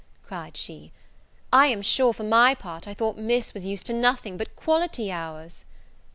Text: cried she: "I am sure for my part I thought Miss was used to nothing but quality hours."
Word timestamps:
cried 0.23 0.57
she: 0.57 0.91
"I 1.53 1.67
am 1.67 1.83
sure 1.83 2.11
for 2.11 2.23
my 2.23 2.55
part 2.55 2.87
I 2.87 2.95
thought 2.95 3.19
Miss 3.19 3.53
was 3.53 3.67
used 3.67 3.85
to 3.85 3.93
nothing 3.93 4.35
but 4.35 4.55
quality 4.55 5.11
hours." 5.11 5.63